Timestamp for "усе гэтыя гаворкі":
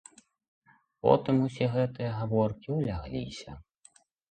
1.49-2.69